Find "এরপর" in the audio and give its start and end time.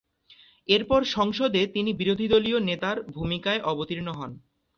0.69-1.01